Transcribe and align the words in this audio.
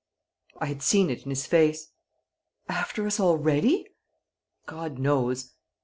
I 0.57 0.65
had 0.65 0.81
seen 0.81 1.11
it 1.11 1.25
in 1.25 1.29
his 1.29 1.45
face. 1.45 1.89
"After 2.67 3.05
us 3.05 3.19
already?" 3.19 3.85
"God 4.65 4.97
knows! 4.97 5.51